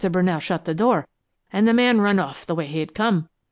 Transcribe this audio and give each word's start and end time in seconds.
Brunell 0.09 0.41
shut 0.41 0.65
the 0.65 0.73
door 0.73 1.07
an' 1.53 1.65
the 1.65 1.75
man 1.75 2.01
ran 2.01 2.17
off 2.17 2.43
the 2.47 2.55
way 2.55 2.65
he 2.65 2.79
had 2.79 2.95
come. 2.95 3.29